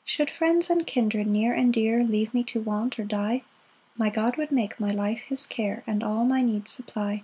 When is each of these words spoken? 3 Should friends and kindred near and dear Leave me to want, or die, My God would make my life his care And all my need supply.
3 0.00 0.02
Should 0.06 0.30
friends 0.30 0.70
and 0.70 0.84
kindred 0.88 1.28
near 1.28 1.52
and 1.52 1.72
dear 1.72 2.02
Leave 2.02 2.34
me 2.34 2.42
to 2.42 2.60
want, 2.60 2.98
or 2.98 3.04
die, 3.04 3.44
My 3.96 4.10
God 4.10 4.36
would 4.36 4.50
make 4.50 4.80
my 4.80 4.90
life 4.90 5.20
his 5.28 5.46
care 5.46 5.84
And 5.86 6.02
all 6.02 6.24
my 6.24 6.42
need 6.42 6.66
supply. 6.66 7.22